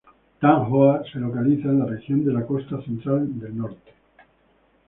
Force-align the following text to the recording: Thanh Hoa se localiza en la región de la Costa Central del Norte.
Thanh 0.43 0.63
Hoa 0.71 1.03
se 1.11 1.19
localiza 1.19 1.67
en 1.69 1.77
la 1.77 1.85
región 1.85 2.25
de 2.25 2.33
la 2.33 2.43
Costa 2.43 2.81
Central 2.83 3.39
del 3.39 3.55
Norte. 3.55 3.93